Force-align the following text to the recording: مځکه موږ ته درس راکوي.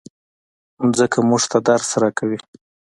مځکه 0.85 1.19
موږ 1.29 1.43
ته 1.51 1.57
درس 1.67 1.89
راکوي. 2.01 2.39